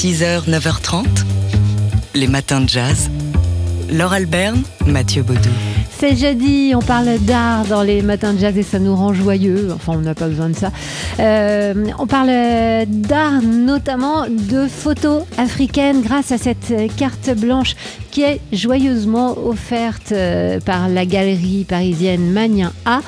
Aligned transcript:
6h, 0.00 0.48
9h30, 0.48 1.04
les 2.14 2.26
matins 2.26 2.62
de 2.62 2.68
jazz. 2.70 3.10
Laure 3.92 4.14
Alberne, 4.14 4.62
Mathieu 4.86 5.22
Baudou. 5.22 5.50
C'est 5.98 6.16
jeudi, 6.16 6.72
on 6.74 6.80
parle 6.80 7.18
d'art 7.18 7.66
dans 7.66 7.82
les 7.82 8.00
matins 8.00 8.32
de 8.32 8.38
jazz 8.38 8.56
et 8.56 8.62
ça 8.62 8.78
nous 8.78 8.96
rend 8.96 9.12
joyeux. 9.12 9.68
Enfin, 9.74 9.92
on 9.96 10.00
n'a 10.00 10.14
pas 10.14 10.28
besoin 10.28 10.48
de 10.48 10.56
ça. 10.56 10.70
Euh, 11.18 11.74
on 11.98 12.06
parle 12.06 12.30
d'art, 12.86 13.42
notamment 13.42 14.24
de 14.26 14.66
photos 14.68 15.24
africaines, 15.36 16.00
grâce 16.00 16.32
à 16.32 16.38
cette 16.38 16.72
carte 16.96 17.34
blanche 17.36 17.76
qui 18.10 18.22
est 18.22 18.40
joyeusement 18.54 19.36
offerte 19.36 20.12
euh, 20.12 20.60
par 20.60 20.88
la 20.88 21.04
galerie 21.04 21.66
parisienne 21.68 22.32
Magnin 22.32 22.72
A 22.86 23.02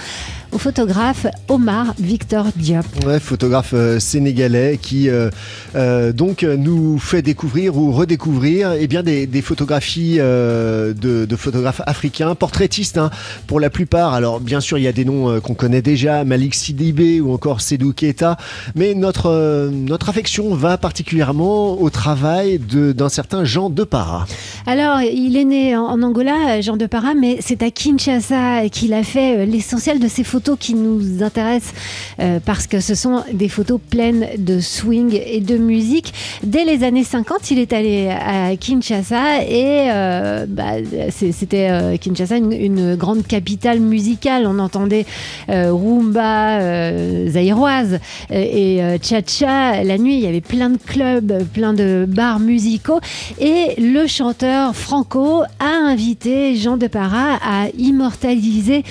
au 0.52 0.58
photographe 0.58 1.26
Omar 1.48 1.94
Victor 1.98 2.46
Diop. 2.54 2.84
Ouais, 3.06 3.18
photographe 3.18 3.72
euh, 3.72 3.98
sénégalais 3.98 4.78
qui 4.80 5.08
euh, 5.08 5.30
euh, 5.74 6.12
donc 6.12 6.42
nous 6.42 6.98
fait 6.98 7.22
découvrir 7.22 7.76
ou 7.76 7.90
redécouvrir 7.90 8.72
eh 8.78 8.86
bien, 8.86 9.02
des, 9.02 9.26
des 9.26 9.42
photographies 9.42 10.18
de, 10.18 10.94
de, 10.94 11.36
photographes 11.36 11.80
africains, 11.86 12.34
portraitistes 12.34 12.98
hein, 12.98 13.10
pour 13.46 13.60
la 13.60 13.70
plupart. 13.70 14.12
Alors 14.14 14.40
bien 14.40 14.60
sûr, 14.60 14.78
il 14.78 14.82
y 14.82 14.88
a 14.88 14.92
des 14.92 15.04
noms 15.04 15.40
qu'on 15.40 15.54
connaît 15.54 15.82
déjà, 15.82 16.24
Malik 16.24 16.54
Sidibé 16.54 17.20
ou 17.20 17.32
encore 17.32 17.60
Sedou 17.60 17.92
Keita, 17.92 18.36
mais 18.74 18.94
notre, 18.94 19.70
notre 19.72 20.10
affection 20.10 20.54
va 20.54 20.76
particulièrement 20.76 21.80
au 21.80 21.90
travail 21.90 22.58
d'un 22.58 23.08
certain 23.08 23.44
Jean 23.44 23.70
de 23.70 23.84
Para. 23.84 24.26
Alors, 24.66 25.00
il 25.00 25.36
est 25.36 25.44
né 25.44 25.76
en, 25.76 25.84
en 25.84 26.02
Angola, 26.02 26.60
Jean 26.60 26.76
de 26.76 26.86
Para, 26.86 27.14
mais 27.14 27.38
c'est 27.40 27.62
à 27.62 27.70
Kinshasa 27.70 28.68
qu'il 28.68 28.92
a 28.92 29.02
fait 29.02 29.46
l'essentiel 29.46 29.98
de 29.98 30.08
ses 30.08 30.24
photos 30.24 30.41
qui 30.58 30.74
nous 30.74 31.22
intéressent 31.22 31.74
euh, 32.20 32.40
parce 32.44 32.66
que 32.66 32.80
ce 32.80 32.94
sont 32.94 33.22
des 33.32 33.48
photos 33.48 33.80
pleines 33.90 34.26
de 34.38 34.60
swing 34.60 35.18
et 35.24 35.40
de 35.40 35.56
musique. 35.56 36.12
Dès 36.42 36.64
les 36.64 36.84
années 36.84 37.04
50, 37.04 37.50
il 37.50 37.58
est 37.58 37.72
allé 37.72 38.08
à 38.08 38.56
Kinshasa 38.56 39.44
et 39.44 39.90
euh, 39.90 40.46
bah, 40.48 40.72
c'était 41.10 41.68
euh, 41.70 41.96
Kinshasa 41.96 42.36
une, 42.36 42.96
grande 42.96 43.26
capitale 43.26 43.80
musicale. 43.80 44.46
On 44.46 44.58
entendait 44.58 45.06
rumba 45.48 46.90
zaïroise 47.28 47.98
et 48.30 48.80
cha-cha 49.02 49.84
la 49.84 49.98
nuit. 49.98 50.14
Il 50.14 50.20
y 50.20 50.26
avait 50.26 50.40
plein 50.40 50.70
de 50.70 50.78
clubs, 50.78 51.44
plein 51.52 51.72
de 51.72 52.06
bars 52.08 52.40
musicaux 52.40 53.00
et 53.40 53.80
le 53.80 54.06
chanteur 54.06 54.74
Franco 54.74 55.42
a 55.58 55.68
invité 55.68 56.56
Jean 56.56 56.76
de 56.76 56.86
Para 56.86 57.36
à 57.42 57.68
immortaliser 57.78 58.84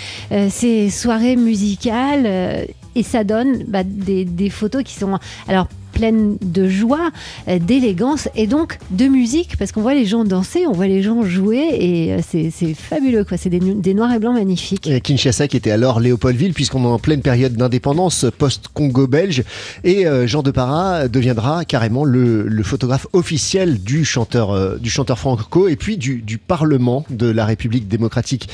ces 0.50 0.90
soirées 0.90 1.36
musicale 1.42 2.24
euh, 2.26 2.66
et 2.96 3.04
ça 3.04 3.24
donne 3.24 3.64
bah, 3.68 3.84
des, 3.84 4.26
des, 4.26 4.50
photos 4.50 4.84
qui 4.84 4.94
sont 4.94 5.18
alors 5.48 5.68
pleine 5.92 6.38
de 6.42 6.68
joie, 6.68 7.12
euh, 7.48 7.60
d'élégance 7.60 8.30
et 8.36 8.48
donc 8.48 8.80
de 8.90 9.06
musique, 9.06 9.58
parce 9.58 9.72
qu'on 9.72 9.82
voit 9.82 9.94
les 9.94 10.06
gens 10.06 10.24
danser, 10.24 10.66
on 10.68 10.72
voit 10.72 10.88
les 10.88 11.02
gens 11.02 11.24
jouer 11.24 11.70
et 11.80 12.14
euh, 12.14 12.20
c'est 12.24 12.74
fabuleux, 12.74 13.24
quoi. 13.24 13.38
C'est 13.38 13.50
des, 13.50 13.94
noirs 13.94 14.14
et 14.14 14.20
blancs 14.20 14.34
magnifiques. 14.34 14.90
Kinshasa 15.04 15.48
qui 15.48 15.58
était 15.58 15.72
alors 15.72 16.00
Léopoldville, 16.00 16.54
puisqu'on 16.54 16.84
est 16.84 16.88
en 16.88 17.00
pleine 17.00 17.22
période 17.22 17.54
d'indépendance 17.54 18.26
post-Congo 18.38 19.08
belge, 19.08 19.44
et 19.84 20.08
euh, 20.08 20.28
Jean 20.28 20.44
de 20.44 20.52
Para 20.52 21.08
deviendra 21.08 21.66
carrément 21.66 22.06
le, 22.06 22.50
photographe 22.64 23.08
officiel 23.14 23.82
du 23.82 24.06
chanteur, 24.06 24.80
du 24.80 24.90
chanteur 24.90 25.18
franco 25.18 25.68
et 25.68 25.76
puis 25.76 25.98
du, 25.98 26.22
du, 26.22 26.38
Parlement 26.38 27.06
de 27.10 27.28
la 27.28 27.46
République 27.46 27.88
démocratique 27.88 28.48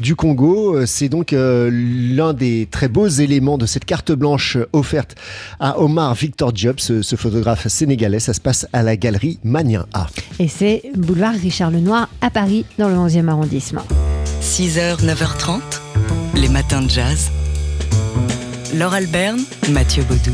du 0.00 0.16
Congo. 0.16 0.84
C'est 0.84 1.08
donc 1.08 1.32
l'un 1.32 2.32
des 2.34 2.68
très 2.70 2.88
beaux 2.88 3.08
éléments 3.08 3.56
de 3.56 3.66
cette 3.66 3.84
carte 3.84 4.12
blanche 4.12 4.58
offerte 4.72 5.14
à 5.60 5.80
Omar 5.80 6.14
Victor 6.14 6.52
Diop, 6.52 6.80
ce, 6.82 7.16
photographe 7.16 7.68
sénégalais. 7.68 8.20
Ça 8.20 8.34
se 8.34 8.40
passe 8.40 8.66
à 8.72 8.82
la 8.82 8.96
galerie 8.96 9.38
Magnin 9.44 9.86
A. 9.92 10.06
Et 10.38 10.48
c'est 10.48 10.82
boulevard 10.96 11.34
Richard 11.34 11.70
Lenoir 11.70 12.08
à 12.20 12.30
Paris, 12.30 12.64
dans 12.78 12.88
le 12.88 12.96
11e 12.96 13.28
arrondissement. 13.28 13.84
6h, 14.42 15.04
9h30, 15.04 15.60
les 16.36 16.48
matins 16.48 16.82
de 16.82 16.90
jazz. 16.90 17.30
Laure 18.74 18.94
Alberne, 18.94 19.40
Mathieu 19.70 20.02
Baudou. 20.04 20.32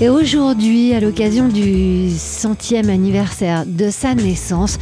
Et 0.00 0.08
aujourd'hui, 0.08 0.94
à 0.94 1.00
l'occasion 1.00 1.48
du 1.48 2.10
centième 2.10 2.90
anniversaire 2.90 3.64
de 3.66 3.90
sa 3.90 4.14
naissance, 4.14 4.78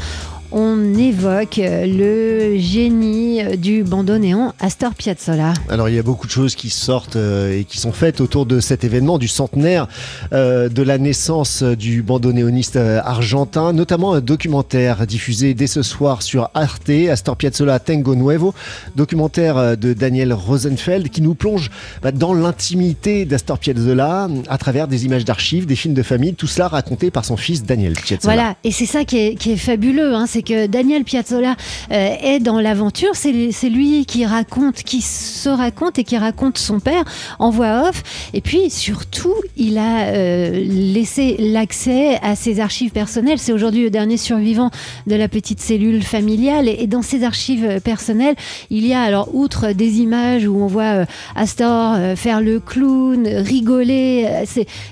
on 0.53 0.95
évoque 0.95 1.61
le 1.63 2.57
génie 2.59 3.57
du 3.57 3.85
bandoneon 3.85 4.53
Astor 4.61 4.95
Piazzolla. 4.95 5.55
Alors 5.69 5.89
il 5.89 5.95
y 5.95 5.99
a 5.99 6.03
beaucoup 6.03 6.27
de 6.27 6.33
choses 6.33 6.55
qui 6.55 6.71
sortent 6.71 7.17
euh, 7.17 7.59
et 7.59 7.65
qui 7.65 7.79
sont 7.79 7.93
faites 7.93 8.21
autour 8.21 8.47
de 8.47 8.61
cet 8.61 8.85
événement 8.85 9.19
du 9.19 9.29
centenaire 9.29 9.89
euh, 10.33 10.69
de 10.69 10.83
la 10.83 10.99
naissance 10.99 11.63
du 11.63 12.03
bandoneoniste 12.03 12.77
euh, 12.77 13.01
argentin, 13.05 13.73
notamment 13.73 14.15
un 14.15 14.21
documentaire 14.21 15.07
diffusé 15.07 15.55
dès 15.55 15.67
ce 15.67 15.83
soir 15.83 16.23
sur 16.23 16.51
Arte, 16.55 16.91
Astor 17.11 17.37
Piazzolla 17.37 17.79
Tango 17.79 18.15
Nuevo, 18.15 18.55
documentaire 18.95 19.77
de 19.77 19.93
Daniel 19.93 20.33
Rosenfeld 20.33 21.09
qui 21.11 21.23
nous 21.23 21.35
plonge 21.35 21.71
bah, 22.03 22.13
dans 22.13 22.35
l'intimité 22.35 23.25
d'Astor 23.25 23.59
Piazzolla 23.59 24.29
à 24.49 24.59
travers 24.59 24.89
des 24.89 25.05
images 25.05 25.25
d'archives, 25.25 25.67
des 25.67 25.77
films 25.77 25.95
de 25.95 26.03
famille, 26.03 26.35
tout 26.35 26.47
cela 26.47 26.69
raconté 26.69 27.11
par 27.11 27.25
son 27.25 27.37
fils 27.37 27.65
Daniel 27.65 27.95
Piazzolla. 27.95 28.35
Voilà, 28.35 28.57
et 28.65 28.73
c'est 28.73 28.87
ça 28.87 29.05
qui 29.05 29.19
est, 29.19 29.57
fabuleux, 29.57 30.15
hein, 30.15 30.27
c'est 30.37 30.43
que 30.43 30.67
Daniel 30.67 31.03
Piazzolla 31.03 31.57
euh, 31.91 32.15
est 32.21 32.41
dans 32.41 32.61
l'aventure. 32.61 33.13
C'est 33.15 33.71
lui 33.71 34.05
qui 34.05 34.27
raconte, 34.27 34.83
qui 34.83 35.01
se 35.01 35.49
raconte 35.49 35.99
et 35.99 36.05
qui 36.05 36.19
raconte 36.19 36.59
son 36.59 36.79
père 36.79 37.05
en 37.39 37.49
voix 37.49 37.89
off. 37.89 38.03
Et 38.35 38.43
puis 38.43 38.69
surtout, 38.69 39.35
il 39.57 39.79
a 39.79 40.09
euh, 40.09 40.51
laissé 40.53 41.37
l'accès 41.39 42.19
à 42.23 42.37
ses 42.37 42.61
archives 42.61 42.91
personnelles. 42.91 43.39
C'est 43.39 43.53
aujourd'hui 43.53 43.85
le 43.85 43.89
dernier 43.89 44.19
survivant 44.19 44.71
de 45.07 45.15
la 45.15 45.27
petite 45.27 45.63
cellule 45.63 46.03
familiale. 46.03 46.69
Et, 46.69 46.87
dans 46.87 47.03
ses 47.03 47.25
archives 47.25 47.81
personnelles, 47.81 48.35
il 48.69 48.87
y 48.87 48.93
a 48.93 49.01
alors 49.01 49.35
outre 49.35 49.73
des 49.73 50.01
images 50.01 50.47
où 50.47 50.61
on 50.61 50.67
voit 50.67 50.83
euh, 50.83 51.05
Astor 51.35 51.97
faire 52.17 52.43
le 52.43 52.61
clown, 52.61 53.27
rigoler. 53.27 54.29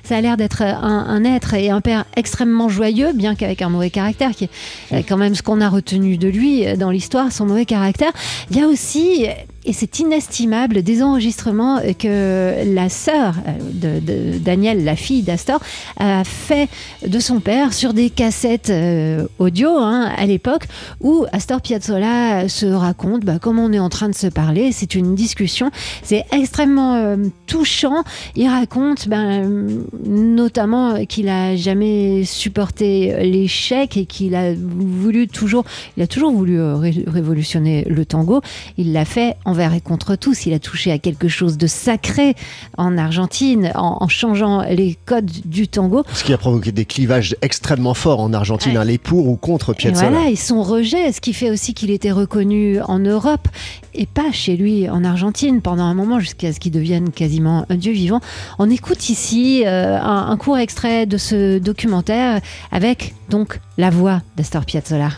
ça 0.05 0.17
a 0.17 0.21
l'air 0.23 0.39
d'être 0.39 0.63
un, 0.63 1.05
un, 1.07 1.25
être 1.25 1.53
et 1.53 1.69
un 1.69 1.83
père 1.83 2.07
extrêmement 2.17 2.71
joyeux, 2.71 3.13
bien 3.13 3.35
qu'avec 3.35 3.61
un 3.61 3.69
mauvais 3.69 3.91
caractère, 3.91 4.31
qui 4.31 4.49
est 4.91 5.03
quand 5.03 5.19
même 5.19 5.34
ce 5.35 5.43
qu'on 5.43 5.61
a 5.61 5.69
retenu 5.69 6.17
de 6.17 6.29
lui 6.29 6.65
dans 6.77 6.91
l'histoire, 6.91 7.33
son 7.33 7.47
mauvais 7.47 7.67
caractère. 7.67 8.13
Il 8.51 8.57
y 8.57 8.61
a 8.61 8.67
aussi 8.67 9.27
et 9.65 9.73
c'est 9.73 9.99
inestimable 9.99 10.83
des 10.83 11.03
enregistrements 11.03 11.81
que 11.99 12.75
la 12.75 12.89
sœur 12.89 13.35
euh, 13.47 14.01
de, 14.01 14.39
Daniel, 14.39 14.85
la 14.85 14.97
fille 14.97 15.23
d'Astor, 15.23 15.61
a 15.99 16.25
fait 16.25 16.69
de 17.07 17.19
son 17.19 17.41
père 17.41 17.73
sur 17.73 17.95
des 17.95 18.11
cassettes 18.11 18.71
euh, 18.71 19.27
audio 19.39 19.71
hein, 19.71 20.11
à 20.17 20.27
l'époque 20.27 20.65
où 21.01 21.25
Astor 21.33 21.61
Piazzolla 21.61 22.49
se 22.49 22.67
raconte 22.67 23.25
bah, 23.25 23.39
comment 23.41 23.65
on 23.65 23.73
est 23.73 23.79
en 23.79 23.89
train 23.89 24.09
de 24.09 24.15
se 24.15 24.27
parler. 24.27 24.73
C'est 24.73 24.95
une 24.95 25.15
discussion. 25.15 25.71
C'est 26.03 26.25
extrêmement 26.33 26.97
euh, 26.97 27.17
touchant. 27.47 28.05
Il 28.37 28.49
raconte 28.49 29.09
ben, 29.09 29.69
notamment 30.05 31.05
qu'il 31.07 31.29
a 31.29 31.57
jamais 31.57 32.25
supporté 32.25 33.15
l'échec 33.21 33.97
et 33.97 34.07
qu'il 34.07 34.35
a 34.35 34.53
voulu 34.55 35.29
toujours, 35.29 35.65
il 35.97 36.03
a 36.03 36.07
toujours 36.07 36.33
voulu 36.33 36.61
révolutionner 36.63 37.85
le 37.89 38.05
tango. 38.05 38.43
Il 38.77 38.93
l'a 38.93 39.05
fait 39.05 39.37
en 39.45 39.54
envers 39.55 39.73
et 39.73 39.81
contre 39.81 40.17
tous. 40.17 40.47
Il 40.47 40.53
a 40.53 40.59
touché 40.59 40.91
à 40.91 40.99
quelque 40.99 41.29
chose 41.29 41.57
de 41.57 41.69
sacré 41.69 42.35
en 42.77 42.99
Argentine 42.99 43.71
en, 43.77 44.09
changeant 44.09 44.63
les 44.63 44.99
codes 45.07 45.31
du 45.45 45.69
tango. 45.69 46.03
Ce 46.13 46.25
qui 46.25 46.33
a 46.33 46.39
provoqué 46.39 46.73
des 46.73 46.85
clivages 46.85 47.37
extrêmement 47.41 47.95
forts 47.95 48.19
en 48.19 48.33
Argentine, 48.33 48.77
hein, 48.77 48.85
les 48.85 48.99
pour 48.99 49.29
ou 49.29 49.37
contre 49.37 49.73
Piazzolla. 49.73 50.09
Et 50.09 50.11
voilà, 50.11 50.31
et 50.31 50.35
son 50.35 50.65
rejet, 50.65 51.13
ce 51.13 51.21
qui 51.21 51.33
fait 51.33 51.51
aussi 51.51 51.73
qu'il 51.73 51.93
était 51.93 52.11
reconnu 52.11 52.81
en 52.81 52.99
Europe 52.99 53.47
et 53.95 54.07
pas 54.07 54.33
chez 54.33 54.57
lui 54.57 54.91
en 54.91 55.05
Argentine 55.05 55.61
pendant 55.61 55.85
un 55.85 55.95
moment 55.95 56.19
jusqu'à 56.19 56.53
ce 56.53 56.59
qu'il 56.59 56.73
devienne 56.73 57.11
quasiment 57.11 57.65
un 57.69 57.77
dieu 57.77 57.93
vivant. 57.93 58.19
On 58.59 58.69
écoute 58.69 59.09
ici 59.09 59.63
euh, 59.65 59.97
un, 60.01 60.31
un 60.31 60.37
court 60.37 60.59
extrait 60.59 61.07
de 61.07 61.17
ce 61.17 61.59
documentaire 61.59 62.41
avec 62.73 63.15
donc 63.29 63.61
la 63.79 63.91
voix 63.91 64.21
d'Astor 64.37 64.65
Piazzolla. 64.65 65.11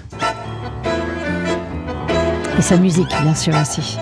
Et 2.59 2.63
sa 2.63 2.77
musique, 2.77 3.15
bien 3.23 3.35
sûr, 3.35 3.55
aussi. 3.61 3.99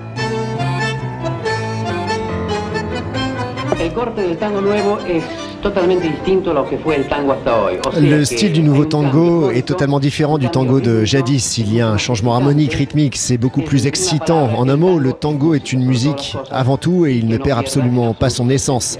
Le 8.00 8.24
style 8.24 8.52
du 8.52 8.62
nouveau 8.62 8.84
tango 8.84 9.50
est 9.50 9.66
totalement 9.66 10.00
différent 10.00 10.38
du 10.38 10.48
tango 10.48 10.80
de 10.80 11.04
jadis. 11.04 11.58
Il 11.58 11.74
y 11.74 11.80
a 11.80 11.88
un 11.88 11.96
changement 11.96 12.34
harmonique, 12.34 12.74
rythmique, 12.74 13.16
c'est 13.16 13.38
beaucoup 13.38 13.62
plus 13.62 13.86
excitant. 13.86 14.50
En 14.56 14.68
un 14.68 14.76
mot, 14.76 14.98
le 14.98 15.12
tango 15.12 15.54
est 15.54 15.72
une 15.72 15.84
musique 15.84 16.36
avant 16.50 16.76
tout 16.76 17.06
et 17.06 17.14
il 17.14 17.28
ne 17.28 17.38
perd 17.38 17.58
absolument 17.60 18.14
pas 18.14 18.30
son 18.30 18.50
essence. 18.50 18.98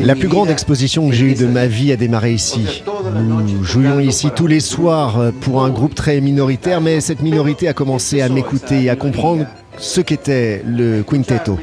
La 0.00 0.14
plus 0.14 0.28
grande 0.28 0.50
exposition 0.50 1.08
que 1.08 1.14
j'ai 1.14 1.26
eue 1.26 1.34
de 1.34 1.46
ma 1.46 1.66
vie 1.66 1.92
a 1.92 1.96
démarré 1.96 2.32
ici. 2.32 2.82
Nous 3.14 3.64
jouions 3.64 4.00
ici 4.00 4.28
tous 4.34 4.46
les 4.46 4.60
soirs 4.60 5.32
pour 5.40 5.64
un 5.64 5.70
groupe 5.70 5.94
très 5.94 6.20
minoritaire, 6.20 6.80
mais 6.80 7.00
cette 7.00 7.22
minorité 7.22 7.68
a 7.68 7.74
commencé 7.74 8.20
à 8.20 8.28
m'écouter 8.28 8.84
et 8.84 8.90
à 8.90 8.96
comprendre 8.96 9.46
ce 9.78 10.00
qu'était 10.00 10.62
le 10.66 11.02
quintetto. 11.02 11.58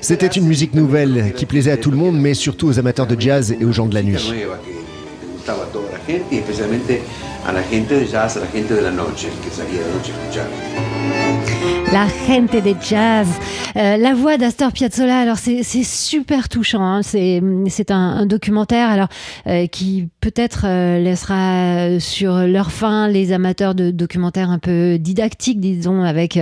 C'était 0.00 0.26
une 0.26 0.46
musique 0.46 0.74
nouvelle 0.74 1.32
qui 1.34 1.46
plaisait 1.46 1.72
à 1.72 1.76
tout 1.76 1.90
le 1.90 1.96
monde, 1.96 2.18
mais 2.18 2.34
surtout 2.34 2.68
aux 2.68 2.78
amateurs 2.78 3.06
de 3.06 3.20
jazz 3.20 3.54
et 3.58 3.64
aux 3.64 3.72
gens 3.72 3.86
de 3.86 3.94
la 3.94 4.02
nuit. 4.02 4.32
La 5.46 5.54
gente 7.62 7.88
de 7.88 8.04
jazz. 12.80 13.28
Euh, 13.76 13.96
la 13.96 14.14
voix 14.14 14.36
d'Astor 14.38 14.72
Piazzolla, 14.72 15.18
alors 15.18 15.38
c'est 15.38 15.62
super 15.62 16.48
touchant. 16.48 16.82
Hein. 16.82 17.02
C'est 17.02 17.90
un, 17.90 17.96
un, 17.96 18.26
documentaire 18.26 18.88
alors 18.88 19.08
euh, 19.46 19.66
qui 19.66 20.08
peut-être 20.30 20.66
euh, 20.66 20.98
laissera 20.98 21.98
sur 22.00 22.36
leur 22.46 22.70
fin 22.70 23.08
les 23.08 23.32
amateurs 23.32 23.74
de 23.74 23.90
documentaires 23.90 24.50
un 24.50 24.58
peu 24.58 24.98
didactiques, 24.98 25.58
disons, 25.58 26.02
avec 26.02 26.38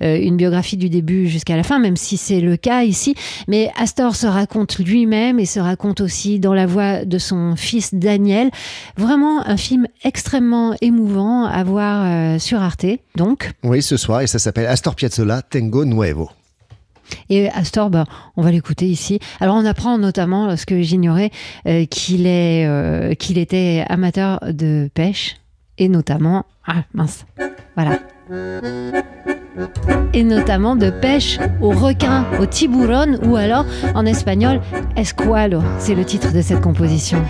une 0.00 0.36
biographie 0.36 0.76
du 0.76 0.90
début 0.90 1.26
jusqu'à 1.26 1.56
la 1.56 1.62
fin, 1.62 1.78
même 1.78 1.96
si 1.96 2.18
c'est 2.18 2.40
le 2.40 2.56
cas 2.56 2.82
ici. 2.82 3.14
Mais 3.48 3.70
Astor 3.78 4.14
se 4.14 4.26
raconte 4.26 4.78
lui-même 4.78 5.40
et 5.40 5.46
se 5.46 5.58
raconte 5.58 6.02
aussi 6.02 6.38
dans 6.38 6.52
la 6.52 6.66
voix 6.66 7.06
de 7.06 7.18
son 7.18 7.56
fils 7.56 7.94
Daniel. 7.94 8.50
Vraiment 8.96 9.46
un 9.46 9.56
film 9.56 9.86
extrêmement 10.04 10.74
émouvant 10.82 11.46
à 11.46 11.64
voir 11.64 12.40
sur 12.40 12.60
Arte. 12.60 12.86
Donc. 13.16 13.52
Oui, 13.62 13.80
ce 13.80 13.96
soir 13.96 14.20
et 14.20 14.26
ça 14.26 14.38
s'appelle 14.38 14.66
Astor 14.66 14.94
Piazzolla 14.94 15.40
Tengo 15.42 15.84
Nuevo. 15.84 16.30
Et 17.28 17.48
Astor, 17.50 17.90
bah, 17.90 18.04
on 18.36 18.42
va 18.42 18.50
l'écouter 18.50 18.86
ici. 18.86 19.18
Alors 19.40 19.56
on 19.56 19.64
apprend 19.64 19.98
notamment, 19.98 20.56
ce 20.56 20.66
que 20.66 20.82
j'ignorais, 20.82 21.30
euh, 21.66 21.84
qu'il 21.86 22.26
est, 22.26 22.66
euh, 22.66 23.14
qu'il 23.14 23.38
était 23.38 23.84
amateur 23.88 24.40
de 24.42 24.90
pêche 24.92 25.36
et 25.78 25.88
notamment, 25.88 26.44
ah 26.66 26.84
mince, 26.92 27.24
voilà, 27.74 27.98
et 30.12 30.22
notamment 30.22 30.76
de 30.76 30.90
pêche 30.90 31.38
au 31.60 31.70
requin, 31.70 32.26
au 32.40 32.46
tiburon 32.46 33.18
ou 33.24 33.36
alors 33.36 33.64
en 33.94 34.06
espagnol 34.06 34.60
escualo. 34.96 35.62
C'est 35.78 35.94
le 35.94 36.04
titre 36.04 36.32
de 36.32 36.40
cette 36.40 36.60
composition. 36.60 37.22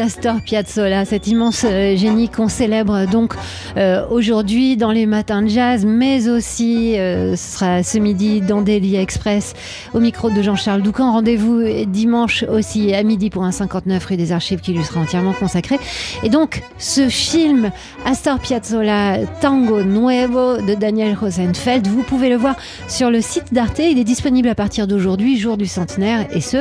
d'Astor 0.00 0.40
Piazzolla, 0.40 1.04
cet 1.04 1.26
immense 1.26 1.66
euh, 1.68 1.94
génie 1.94 2.30
qu'on 2.30 2.48
célèbre 2.48 3.04
donc 3.04 3.34
euh, 3.76 4.02
aujourd'hui 4.10 4.78
dans 4.78 4.92
les 4.92 5.04
matins 5.04 5.42
de 5.42 5.48
jazz, 5.48 5.84
mais 5.84 6.26
aussi 6.26 6.98
euh, 6.98 7.36
ce 7.36 7.58
sera 7.58 7.82
ce 7.82 7.98
midi 7.98 8.40
dans 8.40 8.62
Daily 8.62 8.96
Express 8.96 9.52
au 9.92 10.00
micro 10.00 10.30
de 10.30 10.40
Jean-Charles 10.40 10.80
Doucan. 10.80 11.12
Rendez-vous 11.12 11.84
dimanche 11.86 12.44
aussi 12.44 12.94
à 12.94 13.02
midi 13.02 13.28
pour 13.28 13.44
un 13.44 13.52
59 13.52 14.02
rue 14.06 14.16
des 14.16 14.32
Archives 14.32 14.60
qui 14.60 14.72
lui 14.72 14.82
sera 14.82 15.00
entièrement 15.00 15.34
consacré. 15.34 15.78
Et 16.22 16.30
donc 16.30 16.62
ce 16.78 17.10
film 17.10 17.70
Astor 18.06 18.38
Piazzolla 18.38 19.18
Tango 19.42 19.82
Nuevo 19.82 20.62
de 20.62 20.74
Daniel 20.74 21.14
Rosenfeld, 21.14 21.86
vous 21.88 22.04
pouvez 22.04 22.30
le 22.30 22.36
voir 22.36 22.56
sur 22.88 23.10
le 23.10 23.20
site 23.20 23.52
d'Arte. 23.52 23.80
Il 23.80 23.98
est 23.98 24.04
disponible 24.04 24.48
à 24.48 24.54
partir 24.54 24.86
d'aujourd'hui, 24.86 25.38
jour 25.38 25.58
du 25.58 25.66
centenaire, 25.66 26.26
et 26.32 26.40
ce 26.40 26.56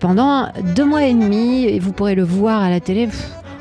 pendant 0.00 0.48
deux 0.74 0.84
mois 0.84 1.04
et 1.04 1.14
demi. 1.14 1.66
Et 1.66 1.78
vous 1.78 1.92
pourrez 1.92 2.16
le 2.16 2.24
voir 2.24 2.60
à 2.60 2.71
la 2.72 2.80
télé 2.80 3.08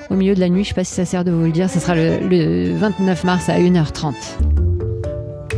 au 0.09 0.15
milieu 0.15 0.35
de 0.35 0.39
la 0.39 0.49
nuit. 0.49 0.63
Je 0.63 0.69
ne 0.69 0.73
sais 0.73 0.73
pas 0.73 0.83
si 0.83 0.93
ça 0.93 1.05
sert 1.05 1.23
de 1.23 1.31
vous 1.31 1.43
le 1.43 1.51
dire. 1.51 1.69
Ce 1.69 1.79
sera 1.79 1.95
le, 1.95 2.73
29 2.73 3.23
mars 3.23 3.49
à 3.49 3.59
1h30. 3.59 4.13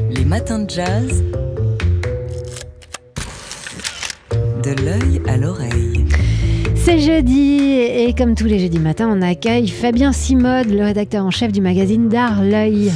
Les 0.10 0.26
matins 0.26 0.60
de 0.60 0.70
jazz. 0.70 1.24
De 4.64 4.72
l'œil 4.84 5.22
à 5.27 5.38
l'oreille. 5.38 6.06
C'est 6.75 7.00
jeudi 7.00 7.62
et 7.80 8.13
comme 8.18 8.36
tous 8.36 8.46
les 8.46 8.60
jeudis 8.60 8.80
matins, 8.80 9.10
on 9.10 9.22
accueille 9.22 9.68
Fabien 9.68 10.12
Simode, 10.12 10.70
le 10.70 10.84
rédacteur 10.84 11.25
en 11.25 11.32
chef 11.32 11.51
du 11.51 11.62
magazine 11.62 12.10
d'art 12.10 12.44
L'œil. 12.44 12.92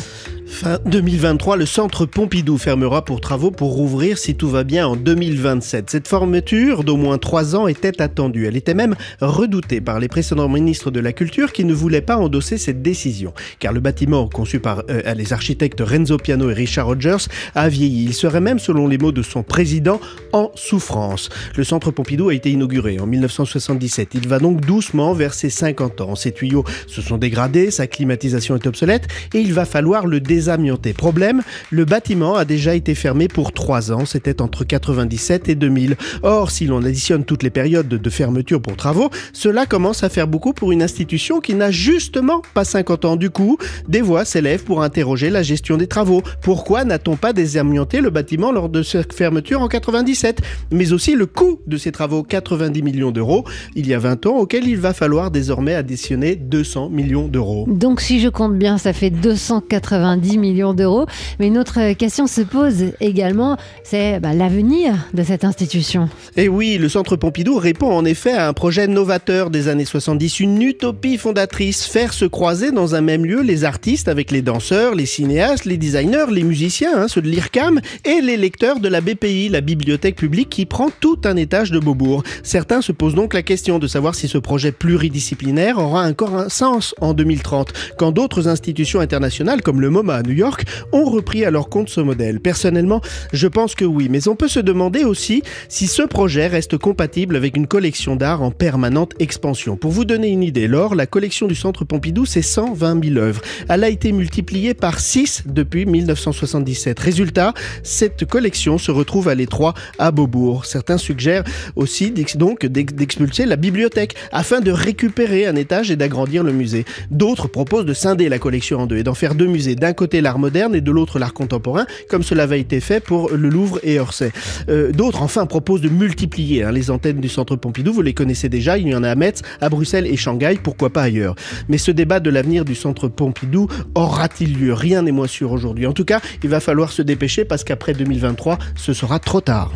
Fin 0.57 0.79
2023, 0.87 1.55
le 1.55 1.67
centre 1.67 2.07
Pompidou 2.07 2.57
fermera 2.57 3.05
pour 3.05 3.21
travaux 3.21 3.51
pour 3.51 3.73
rouvrir 3.73 4.17
si 4.17 4.33
tout 4.33 4.49
va 4.49 4.63
bien 4.63 4.87
en 4.87 4.95
2027. 4.95 5.87
Cette 5.87 6.07
fermeture 6.07 6.83
d'au 6.83 6.97
moins 6.97 7.19
trois 7.19 7.55
ans 7.55 7.67
était 7.67 8.01
attendue. 8.01 8.47
Elle 8.47 8.57
était 8.57 8.73
même 8.73 8.95
redoutée 9.21 9.81
par 9.81 9.99
les 9.99 10.07
précédents 10.07 10.49
ministres 10.49 10.89
de 10.89 10.99
la 10.99 11.13
Culture 11.13 11.53
qui 11.53 11.63
ne 11.63 11.75
voulaient 11.75 12.01
pas 12.01 12.17
endosser 12.17 12.57
cette 12.57 12.81
décision. 12.81 13.33
Car 13.59 13.71
le 13.71 13.81
bâtiment, 13.81 14.27
conçu 14.27 14.59
par 14.59 14.81
euh, 14.89 15.13
les 15.13 15.31
architectes 15.31 15.79
Renzo 15.79 16.17
Piano 16.17 16.49
et 16.49 16.55
Richard 16.55 16.87
Rogers, 16.87 17.27
a 17.53 17.69
vieilli. 17.69 18.05
Il 18.05 18.15
serait 18.15 18.41
même, 18.41 18.57
selon 18.57 18.87
les 18.87 18.97
mots 18.97 19.11
de 19.11 19.21
son 19.21 19.43
président, 19.43 20.01
en 20.33 20.51
souffrance. 20.55 21.29
Le 21.55 21.63
centre 21.63 21.91
Pompidou 21.91 22.29
a 22.29 22.33
été 22.33 22.49
inauguré 22.49 22.99
en 22.99 23.05
1977. 23.05 24.15
Il 24.15 24.27
va 24.27 24.39
donc 24.39 24.61
doucement 24.61 25.13
vers 25.13 25.35
ses 25.35 25.51
50 25.51 26.01
ans. 26.01 26.15
Ses 26.15 26.31
tuyaux 26.31 26.63
se 26.87 27.03
sont 27.03 27.19
dégradés, 27.19 27.69
sa 27.69 27.85
climatisation 27.85 28.55
est 28.55 28.65
obsolète 28.65 29.07
et 29.35 29.39
il 29.39 29.53
va 29.53 29.65
falloir 29.65 30.07
le 30.07 30.19
désamianter 30.47 30.93
Problème, 30.93 31.41
le 31.71 31.83
bâtiment 31.83 32.35
a 32.35 32.45
déjà 32.45 32.73
été 32.73 32.95
fermé 32.95 33.27
pour 33.27 33.51
trois 33.51 33.91
ans, 33.91 34.05
c'était 34.05 34.41
entre 34.41 34.63
97 34.63 35.49
et 35.49 35.55
2000. 35.55 35.97
Or, 36.23 36.51
si 36.51 36.65
l'on 36.65 36.83
additionne 36.83 37.25
toutes 37.25 37.43
les 37.43 37.49
périodes 37.49 37.89
de 37.89 38.09
fermeture 38.09 38.61
pour 38.61 38.77
travaux, 38.77 39.09
cela 39.33 39.65
commence 39.65 40.03
à 40.03 40.09
faire 40.09 40.27
beaucoup 40.27 40.53
pour 40.53 40.71
une 40.71 40.81
institution 40.81 41.41
qui 41.41 41.53
n'a 41.53 41.69
justement 41.69 42.41
pas 42.53 42.63
50 42.63 43.05
ans. 43.05 43.15
Du 43.17 43.29
coup, 43.29 43.57
des 43.89 44.01
voix 44.01 44.23
s'élèvent 44.23 44.63
pour 44.63 44.83
interroger 44.83 45.29
la 45.29 45.43
gestion 45.43 45.75
des 45.75 45.87
travaux. 45.87 46.23
Pourquoi 46.41 46.85
n'a-t-on 46.85 47.17
pas 47.17 47.33
désamianté 47.33 47.99
le 47.99 48.09
bâtiment 48.09 48.53
lors 48.53 48.69
de 48.69 48.83
cette 48.83 49.11
fermeture 49.11 49.61
en 49.61 49.67
97 49.67 50.41
Mais 50.71 50.93
aussi 50.93 51.15
le 51.15 51.25
coût 51.25 51.59
de 51.67 51.75
ces 51.75 51.91
travaux, 51.91 52.23
90 52.23 52.83
millions 52.83 53.11
d'euros, 53.11 53.43
il 53.75 53.85
y 53.85 53.93
a 53.93 53.99
20 53.99 54.25
ans, 54.27 54.37
auquel 54.37 54.65
il 54.65 54.77
va 54.77 54.93
falloir 54.93 55.29
désormais 55.29 55.73
additionner 55.73 56.35
200 56.35 56.89
millions 56.89 57.27
d'euros. 57.27 57.65
Donc 57.67 57.99
si 57.99 58.21
je 58.21 58.29
compte 58.29 58.57
bien, 58.57 58.77
ça 58.77 58.93
fait 58.93 59.09
290 59.09 60.36
10 60.37 60.39
millions 60.39 60.73
d'euros. 60.73 61.07
Mais 61.39 61.47
une 61.47 61.57
autre 61.57 61.93
question 61.93 62.27
se 62.27 62.41
pose 62.41 62.91
également, 63.01 63.57
c'est 63.83 64.19
bah, 64.19 64.33
l'avenir 64.33 64.93
de 65.13 65.23
cette 65.23 65.43
institution. 65.43 66.09
Et 66.35 66.47
oui, 66.47 66.77
le 66.77 66.89
Centre 66.89 67.15
Pompidou 67.15 67.57
répond 67.57 67.91
en 67.91 68.05
effet 68.05 68.33
à 68.33 68.47
un 68.47 68.53
projet 68.53 68.87
novateur 68.87 69.49
des 69.49 69.67
années 69.67 69.85
70, 69.85 70.39
une 70.39 70.61
utopie 70.61 71.17
fondatrice, 71.17 71.85
faire 71.85 72.13
se 72.13 72.25
croiser 72.25 72.71
dans 72.71 72.95
un 72.95 73.01
même 73.01 73.25
lieu 73.25 73.41
les 73.41 73.63
artistes 73.63 74.07
avec 74.07 74.31
les 74.31 74.41
danseurs, 74.41 74.93
les 74.93 75.05
cinéastes, 75.05 75.65
les 75.65 75.77
designers, 75.77 76.25
les 76.31 76.43
musiciens, 76.43 77.03
hein, 77.03 77.07
ceux 77.07 77.21
de 77.21 77.29
l'IRCAM, 77.29 77.81
et 78.05 78.21
les 78.21 78.37
lecteurs 78.37 78.79
de 78.79 78.87
la 78.87 79.01
BPI, 79.01 79.49
la 79.49 79.61
bibliothèque 79.61 80.15
publique 80.15 80.49
qui 80.49 80.65
prend 80.65 80.89
tout 80.99 81.19
un 81.25 81.35
étage 81.35 81.71
de 81.71 81.79
Beaubourg. 81.79 82.23
Certains 82.43 82.81
se 82.81 82.91
posent 82.91 83.15
donc 83.15 83.33
la 83.33 83.41
question 83.41 83.79
de 83.79 83.87
savoir 83.87 84.13
si 84.13 84.27
ce 84.27 84.37
projet 84.37 84.71
pluridisciplinaire 84.71 85.79
aura 85.79 86.03
encore 86.03 86.35
un 86.35 86.49
sens 86.49 86.93
en 87.01 87.13
2030, 87.13 87.73
quand 87.97 88.11
d'autres 88.11 88.47
institutions 88.47 88.99
internationales 88.99 89.61
comme 89.61 89.81
le 89.81 89.89
MoMA 89.89 90.21
New 90.27 90.33
York 90.33 90.65
ont 90.91 91.05
repris 91.05 91.45
à 91.45 91.51
leur 91.51 91.69
compte 91.69 91.89
ce 91.89 92.01
modèle. 92.01 92.39
Personnellement, 92.39 93.01
je 93.33 93.47
pense 93.47 93.73
que 93.73 93.85
oui, 93.85 94.07
mais 94.09 94.27
on 94.27 94.35
peut 94.35 94.47
se 94.47 94.59
demander 94.59 95.03
aussi 95.03 95.41
si 95.69 95.87
ce 95.87 96.03
projet 96.03 96.47
reste 96.47 96.77
compatible 96.77 97.35
avec 97.35 97.57
une 97.57 97.67
collection 97.67 98.15
d'art 98.15 98.41
en 98.43 98.51
permanente 98.51 99.13
expansion. 99.19 99.77
Pour 99.77 99.91
vous 99.91 100.05
donner 100.05 100.27
une 100.27 100.43
idée, 100.43 100.67
lors 100.67 100.95
la 100.95 101.05
collection 101.05 101.47
du 101.47 101.55
Centre 101.55 101.85
Pompidou, 101.85 102.25
c'est 102.25 102.41
120 102.41 103.03
000 103.03 103.17
œuvres. 103.17 103.41
Elle 103.69 103.83
a 103.83 103.89
été 103.89 104.11
multipliée 104.11 104.73
par 104.73 104.99
6 104.99 105.43
depuis 105.45 105.85
1977. 105.85 106.99
Résultat, 106.99 107.53
cette 107.83 108.25
collection 108.25 108.77
se 108.77 108.91
retrouve 108.91 109.29
à 109.29 109.35
l'étroit 109.35 109.73
à 109.97 110.11
Beaubourg. 110.11 110.65
Certains 110.65 110.97
suggèrent 110.97 111.43
aussi 111.75 112.11
donc 112.35 112.65
d'expulser 112.65 113.45
la 113.45 113.55
bibliothèque 113.55 114.15
afin 114.31 114.59
de 114.59 114.71
récupérer 114.71 115.45
un 115.45 115.55
étage 115.55 115.91
et 115.91 115.95
d'agrandir 115.95 116.43
le 116.43 116.51
musée. 116.51 116.85
D'autres 117.11 117.47
proposent 117.47 117.85
de 117.85 117.93
scinder 117.93 118.29
la 118.29 118.39
collection 118.39 118.79
en 118.79 118.87
deux 118.87 118.97
et 118.97 119.03
d'en 119.03 119.13
faire 119.13 119.35
deux 119.35 119.47
musées. 119.47 119.75
D'un 119.75 119.93
côté 119.93 120.16
l'art 120.21 120.39
moderne 120.39 120.75
et 120.75 120.81
de 120.81 120.91
l'autre 120.91 121.19
l'art 121.19 121.33
contemporain, 121.33 121.85
comme 122.09 122.23
cela 122.23 122.43
avait 122.43 122.59
été 122.59 122.79
fait 122.79 122.99
pour 122.99 123.29
le 123.31 123.49
Louvre 123.49 123.79
et 123.83 123.99
Orsay. 123.99 124.31
Euh, 124.69 124.91
d'autres 124.91 125.21
enfin 125.21 125.45
proposent 125.45 125.81
de 125.81 125.89
multiplier 125.89 126.63
hein, 126.63 126.71
les 126.71 126.91
antennes 126.91 127.19
du 127.19 127.29
Centre 127.29 127.55
Pompidou. 127.55 127.93
Vous 127.93 128.01
les 128.01 128.13
connaissez 128.13 128.49
déjà, 128.49 128.77
il 128.77 128.87
y 128.87 128.95
en 128.95 129.03
a 129.03 129.09
à 129.09 129.15
Metz, 129.15 129.41
à 129.61 129.69
Bruxelles 129.69 130.07
et 130.07 130.17
Shanghai, 130.17 130.59
pourquoi 130.61 130.89
pas 130.89 131.03
ailleurs. 131.03 131.35
Mais 131.69 131.77
ce 131.77 131.91
débat 131.91 132.19
de 132.19 132.29
l'avenir 132.29 132.65
du 132.65 132.75
Centre 132.75 133.07
Pompidou 133.07 133.67
aura-t-il 133.95 134.57
lieu? 134.57 134.73
Rien 134.73 135.01
n'est 135.01 135.11
moins 135.11 135.27
sûr 135.27 135.51
aujourd'hui. 135.51 135.85
En 135.85 135.93
tout 135.93 136.05
cas, 136.05 136.21
il 136.43 136.49
va 136.49 136.59
falloir 136.59 136.91
se 136.91 137.01
dépêcher 137.01 137.45
parce 137.45 137.63
qu'après 137.63 137.93
2023, 137.93 138.57
ce 138.75 138.93
sera 138.93 139.19
trop 139.19 139.41
tard. 139.41 139.71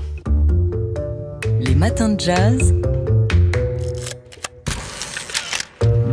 Les 1.60 1.76
matins 1.76 2.10
de 2.10 2.20
jazz. 2.20 2.74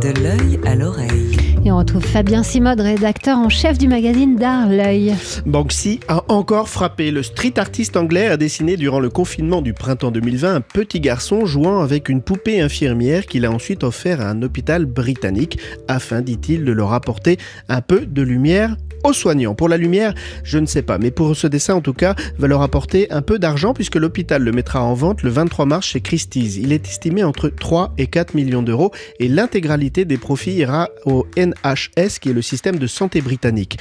De 0.01 0.21
l'œil 0.21 0.59
à 0.65 0.75
l'oreille. 0.75 1.48
Et 1.65 1.71
on 1.71 1.77
retrouve 1.77 2.03
Fabien 2.03 2.41
Simode, 2.41 2.79
rédacteur 2.79 3.37
en 3.37 3.49
chef 3.49 3.77
du 3.77 3.89
magazine 3.89 4.37
d'art 4.37 4.69
L'œil. 4.69 5.13
Banksy 5.45 5.99
a 6.07 6.23
encore 6.29 6.69
frappé. 6.69 7.11
Le 7.11 7.21
street 7.21 7.53
artiste 7.57 7.97
anglais 7.97 8.27
a 8.27 8.37
dessiné 8.37 8.77
durant 8.77 9.01
le 9.01 9.09
confinement 9.09 9.61
du 9.61 9.73
printemps 9.73 10.11
2020 10.11 10.55
un 10.55 10.61
petit 10.61 11.01
garçon 11.01 11.45
jouant 11.45 11.81
avec 11.81 12.07
une 12.07 12.21
poupée 12.21 12.61
infirmière 12.61 13.25
qu'il 13.25 13.45
a 13.45 13.51
ensuite 13.51 13.83
offert 13.83 14.21
à 14.21 14.29
un 14.29 14.41
hôpital 14.41 14.85
britannique 14.85 15.59
afin, 15.89 16.21
dit-il, 16.21 16.63
de 16.63 16.71
leur 16.71 16.93
apporter 16.93 17.37
un 17.67 17.81
peu 17.81 18.05
de 18.05 18.21
lumière 18.21 18.75
aux 19.03 19.13
soignants. 19.13 19.55
Pour 19.55 19.69
la 19.69 19.77
lumière, 19.77 20.13
je 20.43 20.57
ne 20.57 20.65
sais 20.65 20.81
pas, 20.81 20.97
mais 20.97 21.11
pour 21.11 21.35
ce 21.35 21.47
dessin 21.47 21.75
en 21.75 21.81
tout 21.81 21.93
cas, 21.93 22.15
va 22.37 22.47
leur 22.47 22.61
apporter 22.61 23.11
un 23.11 23.21
peu 23.21 23.39
d'argent 23.39 23.73
puisque 23.73 23.95
l'hôpital 23.95 24.43
le 24.43 24.51
mettra 24.51 24.83
en 24.83 24.93
vente 24.93 25.23
le 25.23 25.29
23 25.29 25.65
mars 25.65 25.87
chez 25.87 26.01
Christie's. 26.01 26.57
Il 26.57 26.71
est 26.71 26.87
estimé 26.87 27.23
entre 27.23 27.49
3 27.49 27.93
et 27.97 28.07
4 28.07 28.33
millions 28.33 28.63
d'euros 28.63 28.91
et 29.19 29.27
l'intégralité 29.27 30.05
des 30.05 30.17
profits 30.17 30.53
ira 30.53 30.89
au 31.05 31.25
NHS 31.49 32.19
qui 32.21 32.29
est 32.29 32.33
le 32.33 32.41
système 32.41 32.77
de 32.77 32.87
santé 32.87 33.21
britannique. 33.21 33.77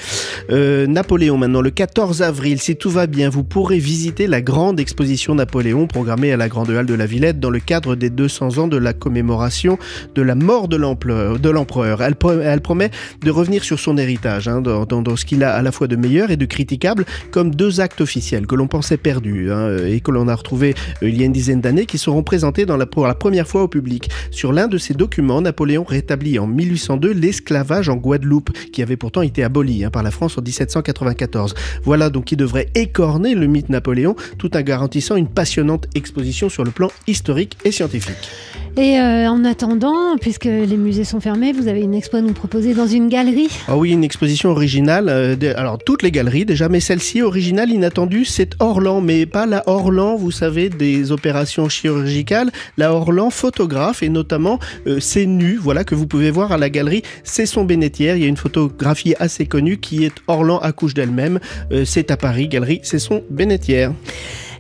Euh, 0.51 0.87
Napoléon 0.87 1.37
maintenant, 1.37 1.61
le 1.61 1.71
14 1.71 2.23
avril, 2.23 2.61
si 2.61 2.77
tout 2.77 2.91
va 2.91 3.07
bien, 3.07 3.29
vous 3.29 3.45
pourrez 3.45 3.79
visiter 3.79 4.27
la 4.27 4.41
grande 4.41 4.81
exposition 4.81 5.35
Napoléon 5.35 5.87
programmée 5.87 6.33
à 6.33 6.37
la 6.37 6.49
Grande 6.49 6.71
Halle 6.71 6.87
de 6.87 6.95
la 6.95 7.07
Villette 7.07 7.41
dans 7.41 7.51
le 7.51 7.61
cadre 7.61 7.95
des 7.95 8.11
200 8.11 8.59
ans 8.59 8.69
de 8.69 8.77
la 8.77 8.93
commémoration 8.93 9.79
de 10.15 10.23
la 10.23 10.35
mort 10.35 10.69
de 10.69 10.77
l'empereur. 10.77 12.03
Elle, 12.03 12.61
promet 12.61 12.91
de 13.23 13.31
revenir 13.31 13.65
sur 13.65 13.79
son 13.79 13.99
héritage 13.99 14.49
hein, 14.49 14.61
dans, 14.61 15.17
ce 15.17 15.25
qu'il 15.25 15.45
a 15.45 15.55
à 15.55 15.63
la 15.63 15.73
fois 15.73 15.87
de 15.87 15.97
meilleur 15.97 16.31
et 16.31 16.37
de 16.37 16.47
critiquable, 16.47 17.05
comme 17.31 17.55
deux 17.55 17.81
actes 17.81 18.01
officiels 18.01 18.47
que 18.47 18.55
l'on 18.55 18.69
pensait 18.69 18.97
perdus 18.97 19.53
hein, 19.53 19.77
et 19.87 20.01
que 20.01 20.11
l'on 20.11 20.29
a 20.29 20.35
retrouvés 20.35 20.75
euh, 21.03 21.09
il 21.09 21.19
y 21.19 21.23
a 21.23 21.27
une 21.27 21.33
dizaine 21.33 21.61
d'années, 21.61 21.87
qui 21.87 21.99
seront 21.99 22.23
présentés 22.23 22.67
pour 22.91 23.07
la 23.07 23.15
première 23.15 23.47
fois 23.47 23.63
au 23.63 23.69
public. 23.69 24.11
Sur 24.31 24.53
l'un 24.53 24.69
de 24.69 24.79
ces 24.79 24.95
documents, 24.95 25.41
Napoléon 25.41 25.85
rétablit 25.85 26.39
en 26.39 26.47
1802 26.47 27.13
l'esclavage 27.13 27.58
en 27.89 27.97
Guadeloupe, 27.97 28.51
qui 28.73 28.83
avait 28.83 28.97
pourtant 28.97 29.23
été 29.23 29.43
aboli 29.43 29.85
hein, 29.85 29.91
par 29.91 30.03
la 30.03 30.11
France 30.11 30.39
en 30.39 30.43
1794. 30.43 31.55
Voilà 31.85 32.11
donc 32.11 32.27
qui 32.27 32.37
devrait 32.37 32.69
écorner 32.75 33.35
le 33.35 33.47
mythe 33.47 33.69
Napoléon, 33.69 34.17
tout 34.39 34.57
en 34.57 34.61
garantissant 34.61 35.17
une 35.17 35.29
passionnante 35.29 35.87
exposition 35.95 36.49
sur 36.49 36.65
le 36.65 36.71
plan 36.71 36.91
historique 37.07 37.57
et 37.65 37.73
scientifique. 37.73 38.31
Et 38.79 39.01
euh, 39.01 39.29
en 39.29 39.45
attendant, 39.45 40.17
puisque 40.21 40.45
les 40.45 40.77
musées 40.77 41.03
sont 41.03 41.19
fermés, 41.19 41.51
vous 41.51 41.67
avez 41.67 41.81
une 41.81 41.95
expo 41.95 42.19
à 42.19 42.21
nous 42.21 42.33
proposer 42.33 42.75
dans 42.75 42.87
une 42.87 43.09
galerie 43.09 43.49
Ah 43.67 43.77
oui, 43.77 43.91
une 43.91 44.05
exposition 44.05 44.51
originale. 44.51 45.09
Euh, 45.09 45.35
alors, 45.57 45.79
toutes 45.79 46.05
les 46.05 46.13
galeries 46.13 46.45
déjà, 46.45 46.69
mais 46.69 46.79
celle-ci, 46.79 47.21
originale, 47.21 47.71
inattendue, 47.71 48.25
c'est 48.25 48.53
Orlan, 48.61 49.01
mais 49.01 49.27
pas 49.27 49.47
la 49.47 49.69
Orlan, 49.69 50.15
vous 50.15 50.31
savez, 50.31 50.69
des 50.69 51.11
opérations 51.11 51.69
chirurgicales, 51.69 52.53
la 52.77 52.95
Orlan 52.95 53.31
photographe, 53.31 54.05
et 54.05 54.11
notamment 54.11 54.61
euh, 54.87 55.01
c'est 55.01 55.27
nu, 55.27 55.57
voilà, 55.57 55.83
que 55.83 55.97
vous 55.97 56.07
pouvez 56.07 56.31
voir 56.31 56.53
à 56.53 56.57
la 56.57 56.71
galerie 56.71 57.03
C'est 57.25 57.47
son 57.47 57.65
bénétière. 57.65 58.15
Il 58.15 58.23
y 58.23 58.27
a 58.27 58.29
une 58.29 58.37
photographie 58.37 59.17
assez 59.19 59.47
connue 59.47 59.79
qui 59.79 60.05
est 60.05 60.15
Orlan 60.29 60.59
accouche 60.59 60.95
d'elle-même. 60.95 61.41
c'est 61.85 62.13
à 62.13 62.17
Paris, 62.17 62.47
galerie 62.47 62.79
C'est 62.85 63.01
son 63.01 63.25
bénétière. 63.29 63.91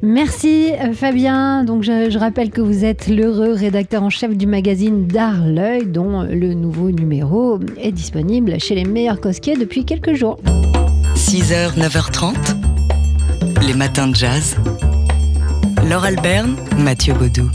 Merci 0.03 0.73
euh, 0.73 0.93
Fabien. 0.93 1.65
Donc 1.65 1.83
je, 1.83 2.19
rappelle 2.19 2.51
que 2.51 2.61
vous 2.61 2.85
êtes 2.85 3.09
l'heureux 3.09 3.53
rédacteur 3.53 4.03
en 4.03 4.11
chef 4.11 4.37
du 4.37 4.47
magazine 4.47 5.07
D'Art 5.07 5.47
L'œil, 5.47 5.87
dont 5.87 6.23
le 6.23 6.55
nouveau 6.55 6.91
numéro 6.91 7.59
est 7.81 7.93
disponible 7.93 8.61
chez 8.61 8.75
les 8.75 8.85
meilleurs 8.85 9.21
cosquiers 9.21 9.57
depuis 9.57 9.85
quelques 9.85 10.15
jours. 10.15 10.39
6h, 11.15 11.79
9h30, 11.79 12.35
les 13.67 13.75
matins 13.75 14.09
de 14.09 14.15
jazz. 14.15 14.57
Laure 15.89 16.05
Alberne, 16.05 16.57
Mathieu 16.79 17.15
Baudou. 17.15 17.51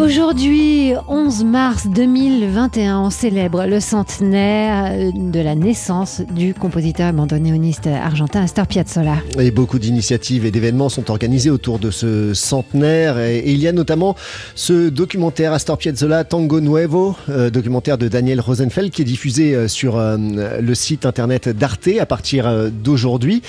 Aujourd'hui, 0.00 0.94
11 1.08 1.44
mars 1.44 1.86
2021, 1.86 3.00
on 3.00 3.10
célèbre 3.10 3.66
le 3.66 3.80
centenaire 3.80 5.12
de 5.12 5.40
la 5.40 5.54
naissance 5.54 6.22
du 6.34 6.54
compositeur 6.54 7.12
bandoneoniste 7.12 7.86
argentin 7.86 8.44
Astor 8.44 8.66
Piazzolla. 8.66 9.16
Et 9.38 9.50
beaucoup 9.50 9.78
d'initiatives 9.78 10.46
et 10.46 10.50
d'événements 10.50 10.88
sont 10.88 11.10
organisés 11.10 11.50
autour 11.50 11.78
de 11.78 11.90
ce 11.90 12.32
centenaire. 12.32 13.18
Et, 13.18 13.42
il 13.50 13.58
y 13.58 13.68
a 13.68 13.72
notamment 13.72 14.16
ce 14.54 14.88
documentaire 14.88 15.52
Astor 15.52 15.76
Piazzolla 15.76 16.24
Tango 16.24 16.62
Nuevo, 16.62 17.14
euh, 17.28 17.50
documentaire 17.50 17.98
de 17.98 18.08
Daniel 18.08 18.40
Rosenfeld 18.40 18.90
qui 18.90 19.02
est 19.02 19.04
diffusé 19.04 19.54
euh, 19.54 19.68
sur 19.68 19.98
euh, 19.98 20.16
le 20.16 20.74
site 20.74 21.04
internet 21.04 21.50
d'Arte 21.50 21.90
à 22.00 22.06
partir 22.06 22.70
d'aujourd'hui. 22.70 23.42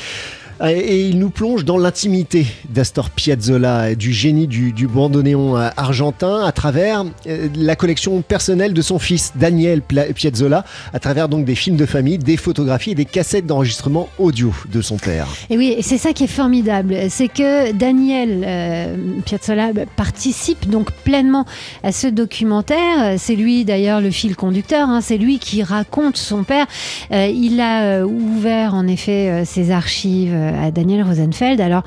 Et 0.64 1.08
il 1.08 1.18
nous 1.18 1.32
plonge 1.32 1.66
dans 1.66 1.78
l'intimité 1.78 2.46
d'Astor 2.70 3.10
Piazzolla, 3.10 3.96
du 3.96 4.14
génie 4.14 4.48
du, 4.48 4.74
du 4.74 4.88
bandoneon 4.88 5.56
argentin, 5.56 6.44
à 6.44 6.52
travers 6.52 7.04
euh, 7.28 7.48
la 7.56 7.76
collection 7.76 8.22
personnelle 8.22 8.74
de 8.74 8.82
son 8.82 9.00
fils 9.00 9.34
Daniel 9.36 9.82
Piazzolla, 9.82 10.64
à 10.94 11.00
travers 11.00 11.30
donc 11.30 11.46
des 11.46 11.56
films 11.56 11.78
de 11.78 11.86
famille, 11.86 12.18
des 12.18 12.38
photographies 12.38 12.92
et 12.92 12.96
des 12.96 13.06
cassettes 13.06 13.46
d'enregistrement 13.46 14.08
audio 14.20 14.54
de 14.72 14.82
son 14.82 14.98
père. 14.98 15.28
Et 15.50 15.58
oui, 15.58 15.78
c'est 15.82 15.98
ça 15.98 16.14
qui 16.14 16.26
est 16.26 16.28
formidable, 16.28 16.96
c'est 17.10 17.28
que 17.28 17.72
Daniel 17.72 18.44
euh, 18.46 18.96
Piazzolla 19.26 19.72
participe 19.96 20.70
donc 20.70 20.92
pleinement 20.92 21.46
à 21.84 21.92
ce 21.92 22.08
documentaire. 22.08 23.16
C'est 23.18 23.36
lui 23.36 23.66
d'ailleurs 23.66 24.02
le 24.02 24.12
fil 24.12 24.36
conducteur, 24.36 24.90
hein. 24.90 25.02
c'est 25.02 25.18
lui 25.18 25.40
qui 25.40 25.64
raconte 25.64 26.18
son 26.18 26.44
père. 26.44 26.68
Euh, 27.12 27.28
il 27.34 27.60
a 27.60 28.06
ouvert 28.06 28.76
en 28.76 28.88
effet 28.88 29.44
ses 29.46 29.72
archives 29.72 30.36
à 30.60 30.72
Daniel 30.72 31.04
Rosenfeld. 31.04 31.62
Alors, 31.62 31.84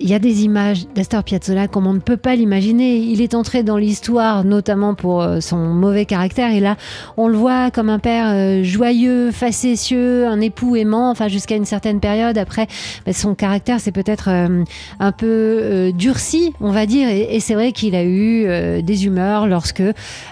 il 0.00 0.08
y 0.08 0.14
a 0.14 0.18
des 0.18 0.44
images 0.44 0.86
d'Astor 0.94 1.24
Piazzolla 1.24 1.66
comme 1.66 1.86
on 1.86 1.92
ne 1.92 1.98
peut 1.98 2.16
pas 2.16 2.36
l'imaginer. 2.36 2.98
Il 2.98 3.20
est 3.20 3.34
entré 3.34 3.62
dans 3.62 3.76
l'histoire, 3.76 4.44
notamment 4.44 4.94
pour 4.94 5.22
euh, 5.22 5.40
son 5.40 5.58
mauvais 5.58 6.04
caractère. 6.04 6.52
Et 6.52 6.60
là, 6.60 6.76
on 7.16 7.26
le 7.26 7.36
voit 7.36 7.70
comme 7.72 7.90
un 7.90 7.98
père 7.98 8.28
euh, 8.28 8.62
joyeux, 8.62 9.32
facétieux, 9.32 10.26
un 10.26 10.40
époux 10.40 10.76
aimant, 10.76 11.10
enfin 11.10 11.26
jusqu'à 11.26 11.56
une 11.56 11.64
certaine 11.64 11.98
période. 11.98 12.38
Après, 12.38 12.68
bah, 13.06 13.12
son 13.12 13.34
caractère 13.34 13.80
s'est 13.80 13.92
peut-être 13.92 14.28
euh, 14.28 14.64
un 15.00 15.12
peu 15.12 15.92
durci, 15.94 16.52
on 16.60 16.70
va 16.70 16.86
dire. 16.86 17.08
Et, 17.08 17.40
c'est 17.40 17.54
vrai 17.54 17.72
qu'il 17.72 17.94
a 17.94 18.04
eu 18.04 18.82
des 18.82 19.06
humeurs 19.06 19.46
lorsque, 19.46 19.82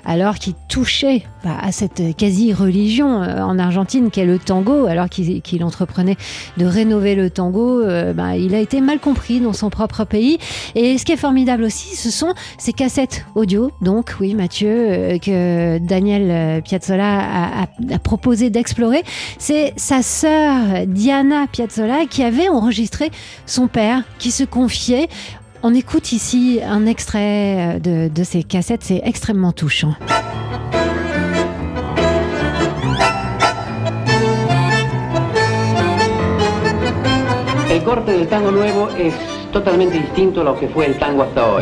alors 0.04 0.34
qu'il 0.34 0.54
touchait 0.68 1.22
bah, 1.44 1.56
à 1.62 1.72
cette 1.72 2.16
quasi-religion 2.16 3.06
en 3.08 3.58
Argentine 3.58 4.10
qu'est 4.10 4.24
le 4.24 4.38
tango, 4.38 4.86
alors 4.86 5.08
qu'il 5.08 5.64
entreprenait 5.64 6.16
de 6.56 6.66
rénover 6.66 7.14
le 7.14 7.30
tango, 7.30 7.82
bah, 8.14 8.36
il 8.36 8.54
a 8.54 8.60
été 8.60 8.80
mal 8.80 8.98
compris 8.98 9.40
son 9.56 9.70
propre 9.70 10.04
pays. 10.04 10.38
Et 10.74 10.98
ce 10.98 11.04
qui 11.04 11.12
est 11.12 11.16
formidable 11.16 11.64
aussi, 11.64 11.96
ce 11.96 12.10
sont 12.10 12.34
ces 12.58 12.72
cassettes 12.72 13.24
audio. 13.34 13.70
Donc 13.80 14.14
oui, 14.20 14.34
Mathieu, 14.34 14.68
euh, 14.70 15.18
que 15.18 15.78
Daniel 15.78 16.62
Piazzolla 16.62 17.62
a, 17.62 17.98
proposé 17.98 18.50
d'explorer, 18.50 19.02
c'est 19.38 19.72
sa 19.76 20.02
sœur 20.02 20.86
Diana 20.86 21.46
Piazzolla 21.50 22.06
qui 22.08 22.22
avait 22.22 22.48
enregistré 22.48 23.10
son 23.46 23.68
père, 23.68 24.02
qui 24.18 24.30
se 24.30 24.44
confiait 24.44 25.08
on 25.62 25.74
écoute 25.74 26.12
ici 26.12 26.60
un 26.64 26.86
extrait 26.86 27.80
de, 27.80 28.08
de 28.08 28.24
ces 28.24 28.44
cassettes, 28.44 28.84
c'est 28.84 29.00
extrêmement 29.02 29.52
touchant. 29.52 29.94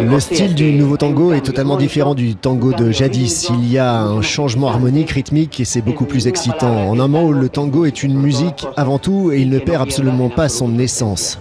Le 0.01 0.21
style 0.21 0.55
du 0.55 0.73
nouveau 0.73 0.97
tango 0.97 1.33
est 1.33 1.41
totalement 1.41 1.77
différent 1.77 2.15
du 2.15 2.35
tango 2.35 2.73
de 2.73 2.91
jadis. 2.91 3.51
Il 3.51 3.71
y 3.71 3.79
a 3.79 4.03
un 4.03 4.23
changement 4.23 4.69
harmonique, 4.69 5.11
rythmique 5.11 5.61
et 5.61 5.65
c'est 5.65 5.83
beaucoup 5.83 6.05
plus 6.05 6.27
excitant. 6.27 6.89
En 6.89 6.99
un 6.99 7.09
mot, 7.09 7.33
le 7.33 7.49
tango 7.49 7.85
est 7.85 8.03
une 8.03 8.15
musique 8.15 8.67
avant 8.77 8.99
tout 8.99 9.31
et 9.33 9.41
il 9.41 9.51
ne 9.51 9.59
perd 9.59 9.83
absolument 9.83 10.29
pas 10.29 10.49
son 10.49 10.79
essence. 10.79 11.39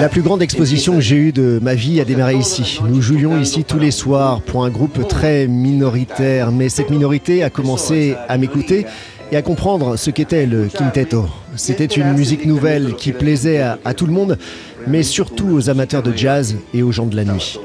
La 0.00 0.08
plus 0.08 0.22
grande 0.22 0.42
exposition 0.42 0.94
que 0.94 1.00
j'ai 1.00 1.16
eue 1.16 1.32
de 1.32 1.58
ma 1.62 1.74
vie 1.74 2.00
a 2.00 2.04
démarré 2.04 2.34
ici. 2.34 2.80
Nous 2.88 3.00
jouions 3.00 3.38
ici 3.38 3.64
tous 3.64 3.78
les 3.78 3.90
soirs 3.90 4.40
pour 4.42 4.64
un 4.64 4.70
groupe 4.70 5.06
très 5.08 5.46
minoritaire, 5.46 6.52
mais 6.52 6.68
cette 6.68 6.90
minorité 6.90 7.42
a 7.42 7.50
commencé 7.50 8.16
à 8.28 8.38
m'écouter 8.38 8.86
et 9.32 9.36
à 9.36 9.42
comprendre 9.42 9.96
ce 9.96 10.10
qu'était 10.10 10.46
le 10.46 10.66
quintetto. 10.66 11.26
C'était 11.56 11.86
une 11.86 12.12
musique 12.12 12.46
nouvelle 12.46 12.94
qui 12.94 13.12
plaisait 13.12 13.60
à, 13.60 13.78
à, 13.84 13.94
tout 13.94 14.06
le 14.06 14.12
monde, 14.12 14.38
mais 14.86 15.02
surtout 15.02 15.48
aux 15.48 15.70
amateurs 15.70 16.02
de 16.02 16.16
jazz 16.16 16.56
et 16.74 16.82
aux 16.82 16.92
gens 16.92 17.06
de 17.06 17.16
la 17.16 17.24
nuit. 17.24 17.58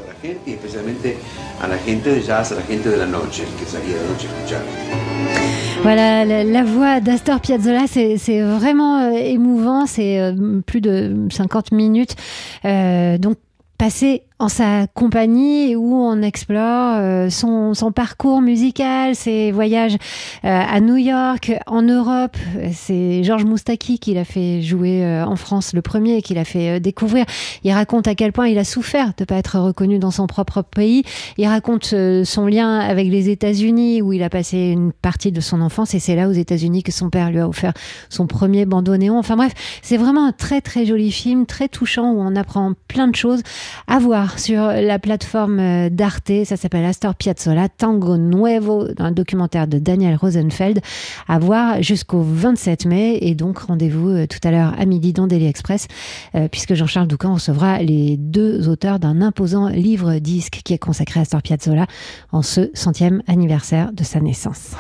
Voilà, 5.86 6.26
la, 6.26 6.64
voix 6.64 7.00
d'Astor 7.00 7.40
Piazzolla, 7.40 7.86
c'est 7.88 8.42
vraiment 8.42 9.02
euh, 9.02 9.12
émouvant. 9.12 9.86
C'est 9.86 10.20
euh, 10.20 10.62
plus 10.66 10.82
de 10.82 11.28
50 11.30 11.72
minutes. 11.72 12.16
Euh, 12.66 13.20
donc, 13.20 13.38
passer 13.78 14.24
en 14.38 14.50
sa 14.50 14.88
compagnie 14.88 15.78
où 15.78 15.96
on 15.96 16.22
explore 16.22 16.98
euh, 17.00 17.30
son, 17.30 17.74
parcours 17.96 18.42
musical, 18.42 19.16
ses 19.16 19.52
voyages 19.52 19.96
euh, 20.44 20.62
à 20.68 20.82
New 20.82 20.98
York, 20.98 21.54
en 21.68 21.82
Europe. 21.82 22.36
C'est 22.74 23.24
Georges 23.24 23.46
Moustaki 23.46 23.98
qui 23.98 24.14
l'a 24.14 24.26
fait 24.26 24.62
jouer 24.62 25.06
euh, 25.06 25.26
en 25.26 25.38
France 25.38 25.74
le 25.74 25.82
premier, 25.82 26.22
qui 26.22 26.34
l'a 26.34 26.44
fait 26.44 26.82
découvrir. 26.82 27.26
Il 27.64 27.72
raconte 27.72 28.10
à 28.10 28.16
quel 28.16 28.34
point 28.34 28.48
il 28.48 28.58
a 28.58 28.66
souffert 28.66 29.08
de 29.08 29.22
ne 29.22 29.26
pas 29.26 29.36
être 29.36 29.58
reconnu 29.58 30.00
dans 30.00 30.12
son 30.12 30.28
propre 30.28 30.64
pays. 30.64 31.04
Il 31.38 31.48
raconte 31.48 31.96
son 32.24 32.46
lien 32.46 32.80
avec 32.80 33.08
les 33.08 33.30
États-Unis 33.30 34.02
où 34.02 34.12
il 34.12 34.22
a 34.22 34.30
passé 34.30 34.58
une 34.58 34.92
partie 34.92 35.32
de 35.32 35.40
son 35.40 35.62
enfance 35.62 35.94
et 35.94 36.00
c'est 36.00 36.16
là 36.16 36.28
aux 36.28 36.34
États-Unis 36.34 36.84
que 36.84 36.92
son 36.92 37.10
père 37.10 37.32
lui 37.32 37.40
a 37.40 37.48
offert 37.48 37.74
son 38.10 38.28
premier 38.28 38.66
bandeau 38.66 38.98
néon. 38.98 39.18
Enfin 39.18 39.38
bref, 39.38 39.54
c'est 39.82 39.98
vraiment 39.98 40.26
un 40.26 40.32
très 40.34 40.60
très 40.60 40.86
joli 40.86 41.12
film, 41.12 41.46
très 41.46 41.70
touchant 41.70 42.12
où 42.12 42.20
on 42.20 42.36
apprend 42.36 42.74
plein 42.90 43.08
de 43.08 43.16
choses 43.16 43.42
à 43.88 44.00
voir 44.00 44.25
sur 44.38 44.68
la 44.68 45.00
plateforme 45.00 45.60
euh, 45.60 45.90
d'Arte. 45.90 46.32
Ça 46.46 46.58
s'appelle 46.58 46.86
Astor 46.86 47.16
Piazzolla, 47.16 47.70
Tango 47.70 48.18
Nuevo, 48.18 48.88
un 48.98 49.12
documentaire 49.12 49.68
de 49.68 49.80
Daniel 49.80 50.16
Rosenfeld, 50.16 50.80
à 51.28 51.40
voir 51.40 51.82
jusqu'au 51.82 52.22
27 52.22 52.86
mai. 52.86 53.18
Et 53.22 53.36
donc, 53.36 53.60
rendez-vous 53.60 54.10
euh, 54.10 54.28
tout 54.28 54.46
à 54.48 54.52
l'heure 54.52 54.74
à 54.78 54.86
midi 54.86 55.14
dans 55.14 55.28
Daily 55.28 55.48
Express, 55.48 55.88
euh, 56.36 56.48
puisque 56.50 56.74
Jean-Charles 56.74 57.08
Doucan 57.08 57.36
recevra 57.36 57.80
les 57.82 58.18
deux 58.18 58.68
auteurs 58.68 59.00
d'un 59.00 59.22
imposant 59.22 59.70
livre-disque 59.70 60.62
qui 60.64 60.74
est 60.74 60.80
consacré 60.80 61.20
à 61.20 61.24
Astor 61.24 61.42
Piazzolla 61.42 61.88
en 62.32 62.42
ce 62.42 62.70
centième 62.74 63.22
anniversaire 63.28 63.92
de 63.94 64.04
sa 64.04 64.20
naissance. 64.20 64.76